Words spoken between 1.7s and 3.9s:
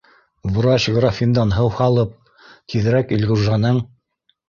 һалып, тиҙерәк Илғужаның